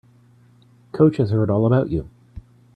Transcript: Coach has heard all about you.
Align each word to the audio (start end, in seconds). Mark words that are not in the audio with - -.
Coach 0.93 1.17
has 1.17 1.29
heard 1.29 1.51
all 1.51 1.67
about 1.67 1.91
you. 1.91 2.09